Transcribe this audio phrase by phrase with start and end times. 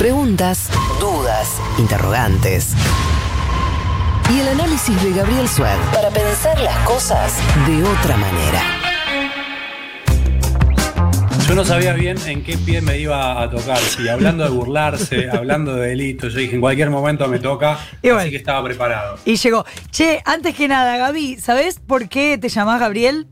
[0.00, 2.72] Preguntas, dudas, interrogantes.
[4.34, 8.62] Y el análisis de Gabriel Sued para pensar las cosas de otra manera.
[11.46, 15.28] Yo no sabía bien en qué pie me iba a tocar, si hablando de burlarse,
[15.34, 18.20] hablando de delitos, yo dije en cualquier momento me toca, Y bueno.
[18.20, 19.18] así que estaba preparado.
[19.26, 19.66] Y llegó.
[19.90, 23.26] Che, antes que nada, Gaby, ¿sabés por qué te llamás Gabriel?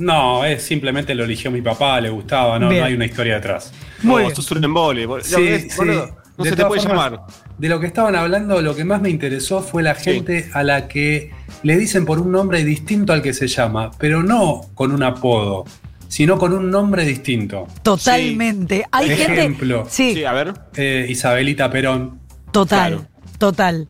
[0.00, 3.72] No, es simplemente lo eligió mi papá, le gustaba, no, no hay una historia detrás.
[4.02, 4.36] Muy No, bien.
[4.36, 5.06] sos un embole.
[5.06, 5.34] bol- Sí,
[5.78, 6.00] no, sí.
[6.38, 7.20] No De se te puede formas, llamar.
[7.58, 10.88] De lo que estaban hablando, lo que más me interesó fue la gente a la
[10.88, 11.30] que
[11.62, 15.66] le dicen por un nombre distinto al que se llama, pero no con un apodo,
[16.08, 17.66] sino con un nombre distinto.
[17.82, 18.86] Totalmente.
[18.90, 19.78] Hay Ejemplo.
[19.84, 19.90] gente.
[19.90, 20.54] Sí, Sí, a ver.
[20.76, 22.20] Eh, Isabelita Perón.
[22.52, 22.92] total.
[22.94, 23.09] claro.
[23.40, 23.88] Total.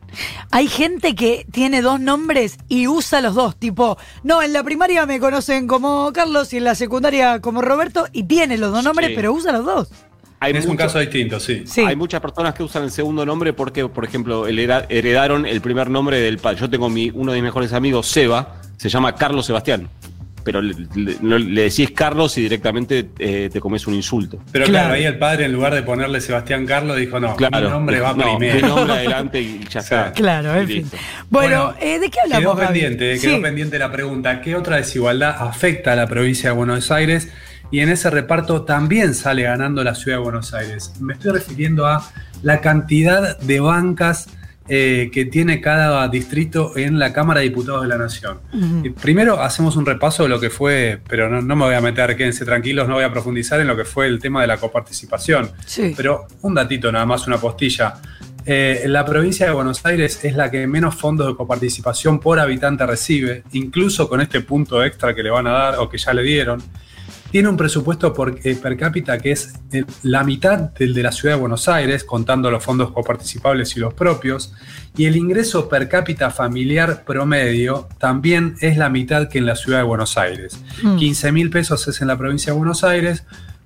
[0.49, 3.57] Hay gente que tiene dos nombres y usa los dos.
[3.57, 8.07] Tipo, no, en la primaria me conocen como Carlos y en la secundaria como Roberto
[8.13, 9.15] y tiene los dos nombres, Sí.
[9.17, 9.89] pero usa los dos.
[10.39, 11.63] Hay, es un caso distinto, sí.
[11.65, 11.81] Sí.
[11.81, 16.21] hay muchas personas que usan el segundo nombre porque, por ejemplo, heredaron el primer nombre
[16.21, 16.61] del padre.
[16.61, 19.89] Yo tengo mi, uno de mis mejores amigos, Seba, se llama Carlos Sebastián.
[20.43, 24.39] Pero le, le- no- le decís Carlos y directamente eh, te comes un insulto.
[24.51, 24.85] Pero Claro.
[24.87, 24.93] claro.
[24.95, 27.59] ahí el padre, en lugar de ponerle Sebastián Carlos, dijo: No, Claro.
[27.61, 28.55] mi nombre va no, primero.
[28.55, 30.11] Mi nombre adelante y ya está.
[30.13, 30.85] Claro, en fin.
[31.29, 32.55] Bueno, eh, ¿de qué hablamos?
[32.55, 33.41] Quedó pendiente, quedó Sí.
[33.41, 37.29] pendiente la pregunta: ¿qué otra desigualdad afecta a la provincia de Buenos Aires?
[37.73, 40.91] Y en ese reparto también sale ganando la ciudad de Buenos Aires.
[40.99, 42.05] Me estoy refiriendo a
[42.43, 44.27] la cantidad de bancas
[44.67, 48.39] eh, que tiene cada distrito en la Cámara de Diputados de la Nación.
[49.01, 52.15] Primero hacemos un repaso de lo que fue, pero no, no me voy a meter,
[52.15, 55.51] quédense tranquilos, no voy a profundizar en lo que fue el tema de la coparticipación.
[55.65, 55.93] Sí.
[55.97, 57.95] Pero un datito nada más, una postilla.
[58.45, 62.85] Eh, la provincia de Buenos Aires es la que menos fondos de coparticipación por habitante
[62.85, 66.23] recibe, incluso con este punto extra que le van a dar o que ya le
[66.23, 66.61] dieron.
[67.31, 71.13] Tiene un presupuesto por, eh, per cápita que es eh, la mitad del de la
[71.13, 74.53] ciudad de Buenos Aires, contando los fondos coparticipables y los propios.
[74.97, 79.77] Y el ingreso per cápita familiar promedio también es la mitad que en la ciudad
[79.77, 80.59] de Buenos Aires.
[80.83, 80.97] Mm.
[80.97, 83.23] 15 mil pesos es en la provincia de Buenos Aires,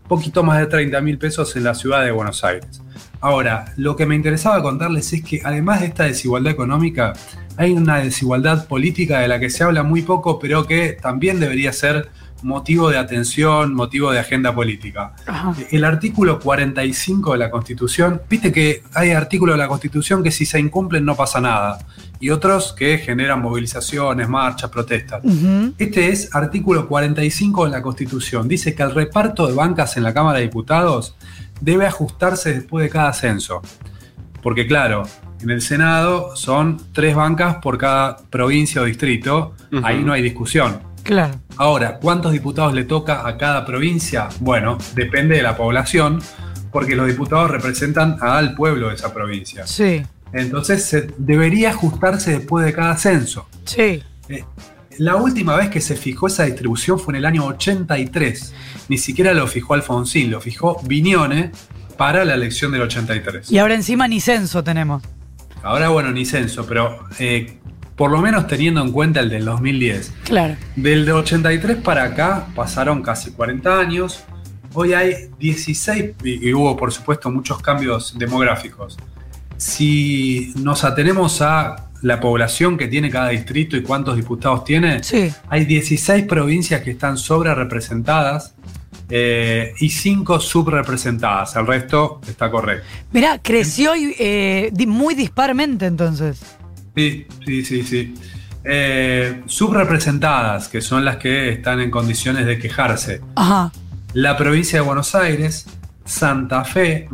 [0.07, 2.83] poquito más de 30 mil pesos en la ciudad de Buenos Aires.
[3.19, 7.13] Ahora, lo que me interesaba contarles es que además de esta desigualdad económica,
[7.57, 11.73] hay una desigualdad política de la que se habla muy poco, pero que también debería
[11.73, 12.09] ser
[12.45, 15.13] motivo de atención, motivo de agenda política.
[15.25, 15.55] Ajá.
[15.71, 20.45] El artículo 45 de la Constitución, viste que hay artículos de la Constitución que si
[20.45, 21.79] se incumplen no pasa nada,
[22.19, 25.21] y otros que generan movilizaciones, marchas, protestas.
[25.79, 28.47] Este es artículo 45 de la Constitución.
[28.47, 31.15] Dice que el reparto de bancas en la Cámara de Diputados
[31.59, 33.61] debe ajustarse después de cada censo.
[34.43, 35.03] Porque claro,
[35.41, 39.55] en el Senado son tres bancas por cada provincia o distrito.
[39.83, 40.94] Ahí no hay discusión.
[41.05, 41.35] Claro.
[41.57, 44.27] Ahora, ¿cuántos diputados le toca a cada provincia?
[44.39, 46.19] Bueno, depende de la población,
[46.71, 49.67] porque los diputados representan al pueblo de esa provincia.
[49.67, 50.03] Sí.
[50.33, 53.47] Entonces, se debería ajustarse después de cada censo.
[53.65, 54.01] Sí.
[54.29, 54.43] Eh,
[54.97, 58.53] La última vez que se fijó esa distribución fue en el año 83.
[58.89, 61.51] Ni siquiera lo fijó Alfonsín, lo fijó Viñone
[61.97, 63.51] para la elección del 83.
[63.51, 65.03] Y ahora encima ni censo tenemos.
[65.61, 67.59] Ahora, bueno, ni censo, pero eh,
[67.95, 70.13] por lo menos teniendo en cuenta el del 2010.
[70.25, 70.55] Claro.
[70.75, 74.23] Del de 83 para acá pasaron casi 40 años.
[74.73, 78.97] Hoy hay 16 y, hubo por supuesto muchos cambios demográficos.
[79.57, 85.31] Si nos atenemos a la población que tiene cada distrito y cuántos diputados tiene, Sí.
[85.47, 88.53] hay 16 provincias que están sobre representadas
[89.09, 91.55] eh, y 5 subrepresentadas.
[91.55, 92.85] El resto está correcto.
[93.13, 96.41] Mirá, creció eh, muy disparmente entonces.
[96.95, 98.13] Sí, sí, sí, sí.
[98.63, 103.21] Eh, subrepresentadas, que son las que están en condiciones de quejarse.
[103.35, 103.71] Ajá.
[104.13, 105.65] la provincia de Buenos Aires,
[106.05, 107.09] Santa Fe.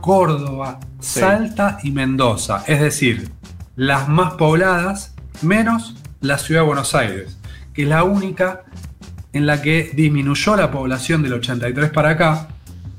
[0.00, 1.20] Córdoba, Sí.
[1.20, 2.64] Salta y Mendoza.
[2.66, 3.30] Es decir,
[3.76, 7.38] las más pobladas menos la ciudad de Buenos Aires,
[7.72, 8.62] que es la única
[9.32, 12.48] en la que disminuyó la población del 83 para acá.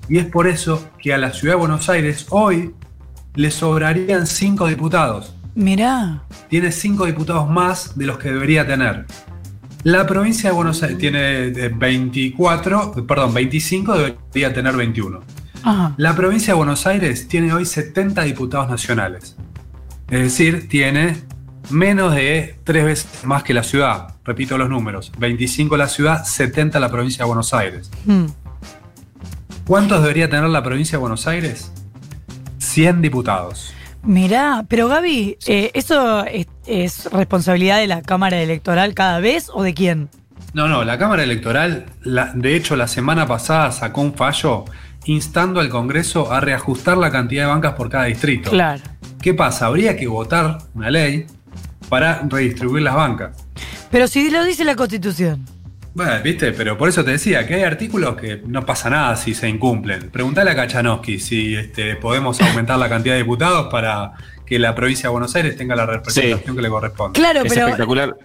[0.08, 2.74] Y es por eso que a la ciudad de Buenos Aires hoy
[3.34, 6.24] le sobrarían 5 diputados Mirá.
[6.50, 9.06] tiene 5 diputados más de los que debería tener.
[9.84, 15.22] La provincia de Buenos Aires tiene eh, 24, perdón, 25, debería tener 21.
[15.64, 15.94] Ajá.
[15.98, 19.36] La provincia de Buenos Aires tiene hoy 70 diputados nacionales.
[20.10, 21.18] Es decir, tiene
[21.70, 24.16] menos de tres veces más que la ciudad.
[24.24, 25.12] Repito los números.
[25.20, 27.92] 25 la ciudad, 70 la provincia de Buenos Aires.
[28.06, 28.26] Mm.
[29.68, 31.72] ¿Cuántos debería tener la provincia de Buenos Aires?
[32.58, 33.75] 100 diputados.
[34.06, 39.64] Mirá, pero Gaby, eh, ¿eso es, es responsabilidad de la Cámara Electoral cada vez o
[39.64, 40.10] de quién?
[40.54, 44.66] No, no, la Cámara Electoral, la- de hecho, la semana pasada sacó un fallo
[45.06, 48.52] instando al Congreso a reajustar la cantidad de bancas por cada distrito.
[48.52, 48.82] Claro.
[49.22, 49.66] ¿Qué pasa?
[49.66, 51.26] Habría que votar una ley
[51.90, 53.36] para redistribuir las bancas.
[53.92, 55.46] Pero si lo dice la Constitución.
[55.96, 59.34] Bueno, viste, pero por eso te decía que hay artículos que no pasa nada si
[59.34, 60.12] se incumplen.
[60.12, 64.12] Preguntale a Kachanowski si este, podemos aumentar la cantidad de diputados para
[64.46, 66.56] que la provincia de Buenos Aires tenga la representación Sí.
[66.56, 67.18] que le corresponde.
[67.18, 67.66] Claro, es pero.
[67.68, 68.16] espectacular.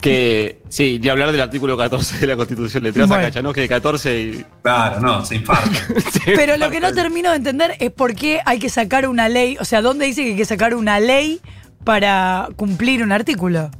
[0.00, 2.82] Que, sí, y hablar del artículo 14 de la Constitución.
[2.84, 3.24] Le tiras Bueno.
[3.24, 4.44] a Cachanowski de 14 y.
[4.62, 5.70] Claro, no, se infarta.
[6.26, 9.56] Pero lo que no termino de entender es por qué hay que sacar una ley.
[9.58, 11.40] O sea, ¿dónde dice que hay que sacar una ley
[11.82, 13.70] para cumplir un artículo?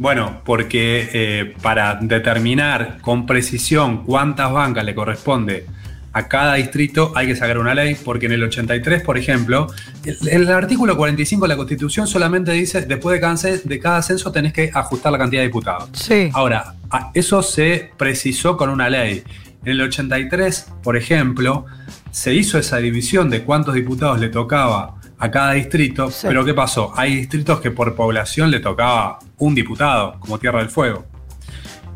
[0.00, 5.66] Bueno, porque eh, para determinar con precisión cuántas bancas le corresponde
[6.14, 9.66] a cada distrito hay que sacar una ley, porque en el 83, por ejemplo,
[10.06, 14.32] el, el artículo 45 de la Constitución solamente dice, después de cada, de cada censo
[14.32, 15.90] tenés que ajustar la cantidad de diputados.
[15.92, 16.30] Sí.
[16.32, 16.76] Ahora,
[17.12, 19.22] eso se precisó con una ley.
[19.66, 21.66] En el 83, por ejemplo,
[22.10, 26.26] se hizo esa división de cuántos diputados le tocaba a cada distrito, Sí.
[26.26, 26.92] pero ¿qué pasó?
[26.96, 31.06] Hay distritos que por población le tocaba un diputado, como Tierra del Fuego.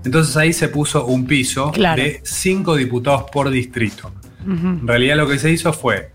[0.04, 2.02] Entonces ahí se puso un piso Claro.
[2.02, 4.12] de cinco diputados por distrito.
[4.46, 6.10] En realidad lo que se hizo fue,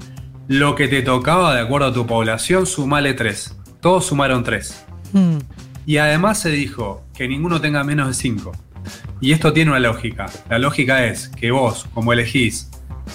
[0.47, 3.55] lo que te tocaba de acuerdo a tu población, sumale tres.
[3.81, 4.85] Todos sumaron tres.
[5.13, 5.37] Mm.
[5.87, 8.51] Y además se dijo que ninguno tenga menos de 5.
[9.19, 10.27] Y esto tiene una lógica.
[10.47, 12.69] La lógica es que vos, como elegís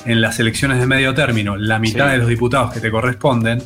[0.05, 2.13] en las elecciones de medio término la mitad Sí.
[2.13, 3.63] de los diputados que te corresponden,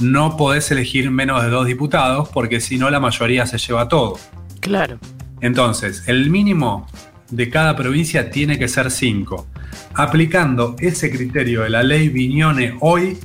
[0.00, 4.18] no podés elegir menos de dos diputados porque si no la mayoría se lleva todo.
[4.60, 4.98] Claro.
[5.40, 6.86] Entonces, el mínimo
[7.30, 9.46] de cada provincia tiene que ser 5.
[9.94, 13.18] Aplicando ese criterio de la ley Viñone hoy,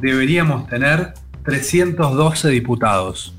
[0.00, 1.14] deberíamos tener
[1.44, 3.34] 312 diputados.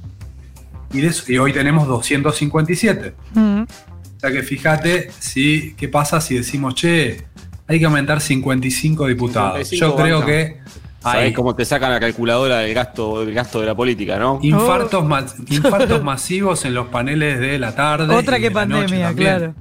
[0.93, 3.13] Y, de eso- y hoy tenemos 257.
[3.33, 3.61] Mm.
[3.61, 7.25] O sea que fíjate si, qué pasa si decimos, che,
[7.67, 9.67] hay que aumentar 55 diputados.
[9.69, 10.27] 55 Yo creo banca.
[10.31, 10.57] que
[11.01, 14.39] Sabés hay cómo te sacan la calculadora del gasto, del gasto de la política, ¿no?
[14.41, 18.13] infartos, ma- infartos masivos en los paneles de la tarde.
[18.15, 19.53] Otra que pandemia, claro.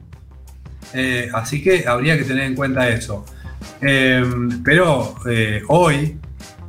[0.93, 3.25] Eh, así que habría que tener en cuenta eso.
[3.81, 4.23] Eh,
[4.65, 6.19] pero eh, hoy,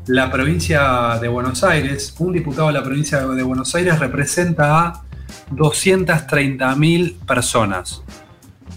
[0.08, 5.04] la provincia de Buenos Aires, un diputado de la provincia de Buenos Aires representa a
[5.52, 8.04] 230.000 personas.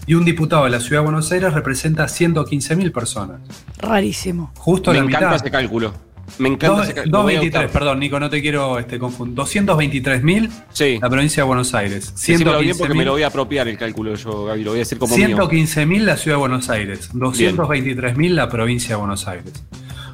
[0.07, 3.39] Y un diputado de la ciudad de Buenos Aires representa a 115.000 personas.
[3.79, 4.51] Rarísimo.
[4.57, 5.35] Justo Me la encanta mitad.
[5.41, 5.93] ese cálculo.
[6.39, 7.17] Me encanta Dos- ese cálculo.
[7.17, 7.79] Lo voy a 223, adoptar.
[7.81, 9.35] perdón, Nico, no te quiero este, confundir.
[9.35, 10.99] 223.000 Sí.
[11.01, 12.11] la provincia de Buenos Aires.
[12.13, 14.63] Decímelo bien porque me 115.000 lo voy a apropiar el cálculo yo, Gaby.
[14.63, 15.27] Lo voy a decir como mío.
[15.27, 19.53] 115.000 la ciudad de Buenos Aires, 223.000 la provincia de Buenos Aires.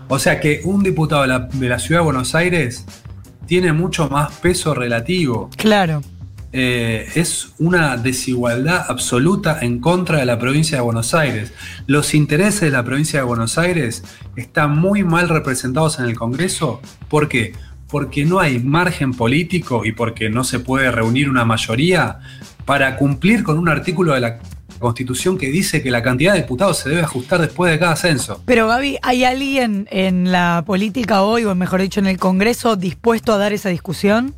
[0.07, 2.85] O sea que un diputado de la, de la ciudad de Buenos Aires
[3.45, 5.49] tiene mucho más peso relativo.
[5.57, 6.01] Claro.
[6.53, 11.53] Eh, es una desigualdad absoluta en contra de la provincia de Buenos Aires.
[11.87, 14.03] Los intereses de la provincia de Buenos Aires
[14.35, 16.81] están muy mal representados en el Congreso.
[17.07, 17.53] ¿Por qué?
[17.87, 22.19] Porque no hay margen político y porque no se puede reunir una mayoría
[22.65, 24.39] para cumplir con un artículo de la
[24.79, 28.41] Constitución que dice que la cantidad de diputados se debe ajustar después de cada censo.
[28.45, 33.31] Pero Gaby, ¿hay alguien en la política hoy, o mejor dicho, en el Congreso, dispuesto
[33.31, 34.35] a dar esa discusión?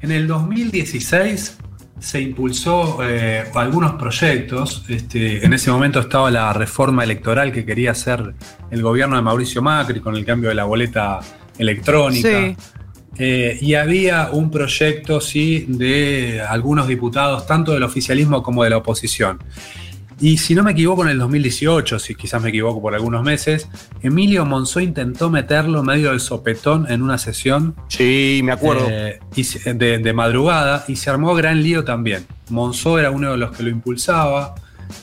[0.00, 1.58] En el 2016
[1.98, 4.84] se impulsó eh, algunos proyectos.
[4.88, 8.34] Este, en ese momento estaba la reforma electoral que quería hacer
[8.70, 11.20] el gobierno de Mauricio Macri con el cambio de la boleta
[11.58, 12.28] electrónica.
[12.28, 12.56] Sí.
[13.18, 18.76] Eh, y había un proyecto, sí, de algunos diputados, tanto del oficialismo como de la
[18.76, 19.42] oposición.
[20.20, 23.68] Y si no me equivoco, en el 2018, si quizás me equivoco por algunos meses,
[24.02, 28.88] Emilio Monzó intentó meterlo medio del sopetón en una sesión Sí, me acuerdo.
[28.90, 29.20] eh,
[29.74, 32.26] de madrugada y se armó gran lío también.
[32.50, 34.54] Monzó era uno de los que lo impulsaba,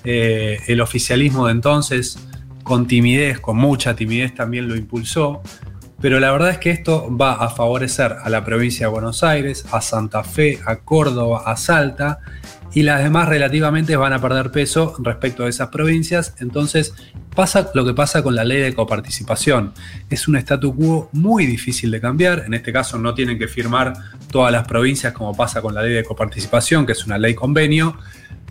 [0.04, 2.20] eh, el oficialismo de entonces,
[2.64, 5.42] con timidez, con mucha timidez también lo impulsó,
[6.02, 9.66] pero la verdad es que esto va a favorecer a la provincia de Buenos Aires,
[9.72, 12.20] a Santa Fe, a Córdoba, a Salta,
[12.76, 16.94] y las demás relativamente van a perder peso respecto a esas provincias, entonces
[17.34, 19.74] pasa lo que pasa con la ley de coparticipación.
[20.10, 22.44] Es un statu quo muy difícil de cambiar.
[22.46, 23.94] En este caso no tienen que firmar
[24.30, 27.98] todas las provincias como pasa con la ley de coparticipación, que es una ley convenio,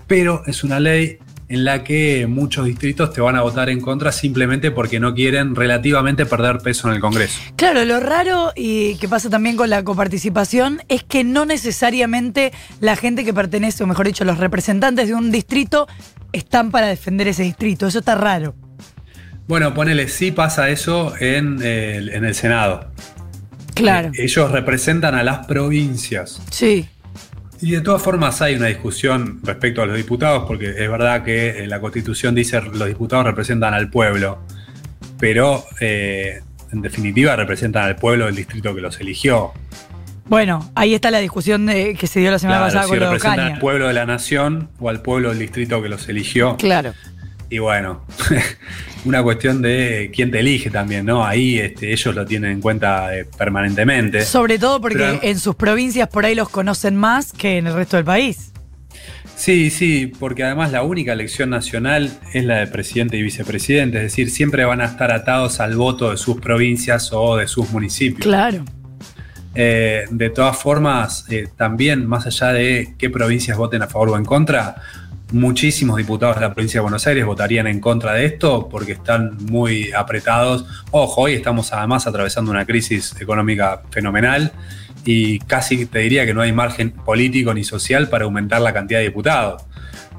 [0.07, 1.19] pero es una ley
[1.55, 5.55] en la que muchos distritos te van a votar en contra simplemente porque no quieren
[5.55, 7.41] relativamente perder peso en el Congreso.
[7.55, 12.97] Claro, lo raro y que pasa también con la coparticipación es que no necesariamente la
[12.97, 15.87] gente que pertenece, o mejor dicho, los representantes de un distrito
[16.33, 17.87] están para defender ese distrito.
[17.87, 18.57] Eso está raro.
[19.47, 22.91] Bueno, ponele, sí pasa eso en el, en el Senado.
[23.75, 24.09] Claro.
[24.09, 26.43] Eh, Ellos representan a las provincias.
[26.51, 26.89] Sí.
[27.65, 31.65] Y de todas formas hay una discusión respecto a los diputados, porque es verdad que
[31.65, 34.39] eh, la constitución dice los diputados representan al pueblo.
[35.19, 36.41] pero eh,
[36.73, 39.53] en definitiva representan al pueblo del distrito que los eligió.
[40.27, 42.99] Bueno, ahí está la discusión de- que se dio la semana Claro, pasada si con
[43.01, 46.57] representan al pueblo de la nación o al pueblo del distrito que los eligió.
[46.57, 46.93] Claro.
[47.51, 48.05] Y bueno,
[49.05, 51.25] una cuestión de quién te elige también, ¿no?
[51.25, 54.25] Ahí este, ellos lo tienen en cuenta eh, permanentemente.
[54.25, 57.75] Sobre todo porque Pero- en sus provincias por ahí los conocen más que en el
[57.75, 58.51] resto del país.
[59.37, 64.05] Sí, sí, porque además la única elección nacional es la de presidente y vicepresidente, es
[64.05, 68.23] decir, siempre van a estar atados al voto de sus provincias o de sus municipios.
[68.23, 68.65] Claro.
[69.57, 74.17] Eh, de todas formas, eh, también más allá de qué provincias voten a favor o
[74.17, 74.77] en contra,
[75.33, 79.37] muchísimos diputados de la provincia de Buenos Aires votarían en contra de esto porque están
[79.47, 80.65] muy apretados.
[80.91, 84.53] Ojo, hoy estamos además atravesando una crisis económica fenomenal
[85.05, 89.01] y casi te diría que no hay margen político ni social para aumentar la cantidad
[89.01, 89.63] de diputados.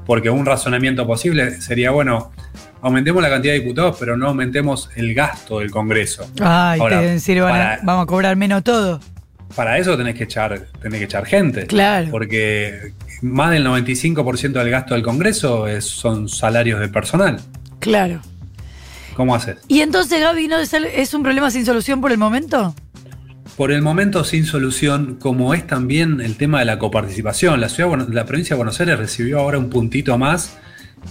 [0.04, 2.30] Porque un razonamiento posible sería, bueno,
[2.82, 6.30] aumentemos la cantidad de diputados, pero no aumentemos el gasto del Congreso.
[6.40, 9.00] Ay, Ahora, te decir, van a- para- vamos a cobrar menos todo.
[9.56, 11.66] para eso tenés que echar, tenés que echar gente.
[11.66, 12.08] Claro.
[12.10, 12.92] Porque
[13.22, 17.40] más del 95% del gasto del Congreso es- son salarios de personal.
[17.80, 18.20] Claro.
[19.14, 19.56] ¿Cómo haces?
[19.68, 22.74] Y entonces, Gaby, ¿no es, un problema sin solución por el momento?
[23.56, 27.58] Por el momento sin solución, como es también el tema de la coparticipación.
[27.60, 30.58] La, ciudad, la provincia de Buenos Aires recibió ahora un puntito más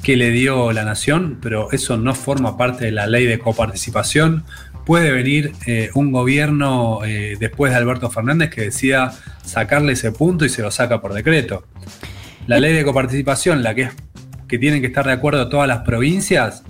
[0.03, 4.43] que le dio la nación, pero eso no forma parte de la ley de coparticipación.
[4.85, 9.13] Puede venir eh, un gobierno eh, después de Alberto Fernández que decida
[9.43, 11.65] sacarle ese punto y se lo saca por decreto.
[12.45, 13.93] La ley de coparticipación, la que es
[14.47, 16.63] que tienen que estar de acuerdo todas las provincias,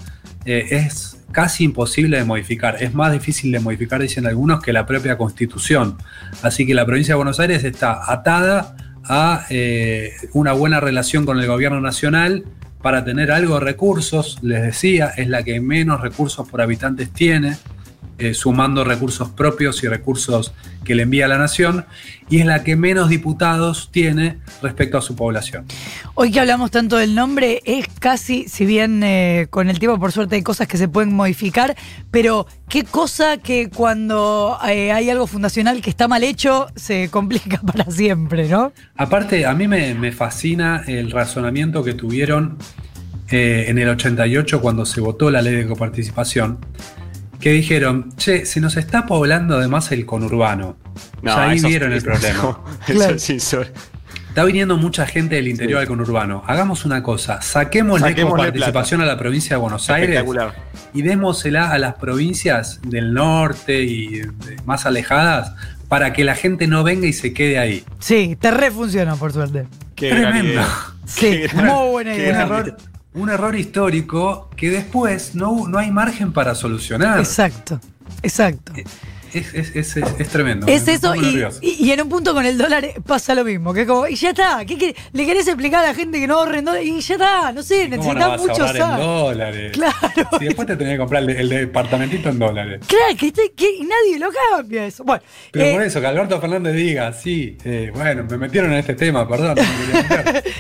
[0.46, 2.82] eh, es casi imposible de modificar.
[2.82, 5.98] Es más difícil de modificar, dicen algunos, que la propia constitución.
[6.42, 9.46] Así que la provincia de Buenos Aires está atada a
[10.32, 12.46] una buena relación con el gobierno nacional
[12.82, 14.40] para tener algo de recursos.
[14.42, 17.58] Les decía, es la que menos recursos por habitantes tiene.
[18.18, 20.54] Eh, sumando recursos propios y recursos
[20.84, 21.86] que le envía la nación,
[22.30, 25.66] y es la que menos diputados tiene respecto a su población.
[26.14, 30.12] Hoy que hablamos tanto del nombre, es casi, si bien eh, con el tiempo por
[30.12, 31.76] suerte hay cosas que se pueden modificar,
[32.12, 37.60] pero qué cosa que cuando eh, hay algo fundacional que está mal hecho, se complica
[37.62, 38.72] para siempre, ¿no?
[38.96, 42.58] Aparte, a mí me, me fascina el razonamiento que tuvieron
[43.32, 46.60] eh, en el 88 cuando se votó la ley de coparticipación,
[47.46, 50.78] que dijeron, che, se nos está poblando además el conurbano.
[51.22, 52.40] No, ya ahí eso- vieron el problema.
[52.88, 53.16] Eso Claro.
[53.18, 53.80] es insólito.
[54.30, 56.42] Está viniendo mucha gente del interior al conurbano.
[56.48, 60.24] Hagamos una cosa, saquémosle Saquémosle coparticipación a la provincia de Buenos Aires
[60.96, 64.22] y démosela a las provincias del norte y
[64.66, 65.54] más alejadas
[65.88, 67.84] para que la gente no venga y se quede ahí.
[68.00, 69.68] Sí, te refunciona por suerte.
[69.96, 70.52] Qué gran Tremendo.
[70.54, 70.68] idea.
[71.06, 72.48] Sí, Qué gran- muy buena idea.
[73.16, 77.20] Un error histórico que después no, no hay margen para solucionar.
[77.20, 77.80] Exacto,
[78.22, 78.74] exacto.
[79.34, 80.66] Es, es- es- es- es tremendo.
[80.66, 83.88] Es eso y, y- en un punto con el dólar pasa lo mismo, que es
[83.88, 86.64] como, y ya está, ¿qué, qué- le querés explicar a la gente que no ahorren
[86.64, 86.88] dólares?
[86.88, 89.72] Y ya está, no sé, ¿Cómo no necesitas a mucho en dólares?
[89.74, 90.30] Claro.
[90.40, 92.80] Si después te tenés que comprar el, el departamentito en dólares.
[92.88, 95.04] Claro, que, este- que nadie lo cambia eso.
[95.04, 98.78] Bueno, Pero eh, por eso, que Alberto Fernández diga, sí, eh, bueno, me metieron en
[98.80, 99.56] este tema, perdón.
[99.58, 99.64] no
[100.02, 100.44] me.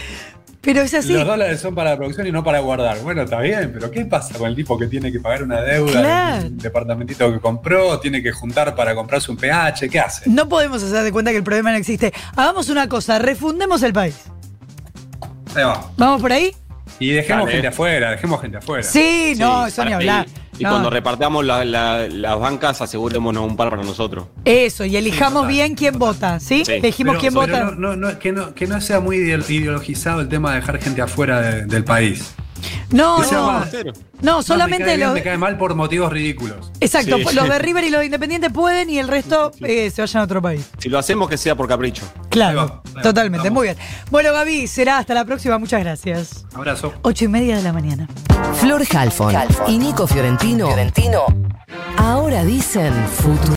[0.66, 1.14] pero es así.
[1.14, 2.98] Los dólares son para la producción y no para guardar.
[3.02, 5.92] Bueno, está bien, pero ¿qué pasa con el tipo que tiene que pagar una deuda
[5.92, 6.42] Claro.
[6.42, 9.88] de un departamentito que compró, tiene que juntar para comprarse un PH?
[9.90, 10.30] ¿Qué hace?
[10.30, 12.12] No podemos hacer de cuenta que el problema no existe.
[12.36, 14.16] Hagamos una cosa, refundemos el país.
[15.56, 15.90] Ahí va.
[15.98, 16.52] ¿Vamos por ahí?
[17.00, 17.52] Y dejemos Dale.
[17.54, 18.84] gente afuera, dejemos gente afuera.
[18.84, 20.26] Sí, no, eso ni para- hablar.
[20.58, 20.70] Y, y No.
[20.70, 24.28] cuando repartamos la- la- las bancas, asegurémonos un par para nosotros.
[24.46, 26.64] Eso, y elijamos total, bien quién vota, ¿sí?
[26.66, 26.72] Sí.
[26.74, 27.76] Elegimos Pero- quién pero vota.
[27.76, 30.80] no- no- no- que, no, que no sea muy ideolo- ideologizado el tema de dejar
[30.80, 32.34] gente afuera de- del país.
[32.92, 35.16] No, que sea no, no, No, solamente me cae, bien, los.
[35.16, 36.72] me cae mal por motivos ridículos.
[36.80, 37.36] Exacto, Sí.
[37.36, 40.26] los de River y los de Independiente pueden y el resto eh, se vayan a
[40.26, 40.70] otro país.
[40.78, 42.04] Si lo hacemos, que sea por capricho.
[42.30, 43.54] Claro, Ahí va, ahí va, totalmente, vamos.
[43.62, 43.78] muy bien.
[44.12, 46.46] Bueno, Gaby, será hasta la próxima, muchas gracias.
[46.54, 46.94] Abrazo.
[47.02, 48.08] Ocho y media de la mañana.
[48.60, 49.34] Flor Halfon
[49.68, 50.68] y Nico Fiorentino.
[50.68, 51.22] Fiorentino.
[51.98, 53.54] Ahora dicen futuro.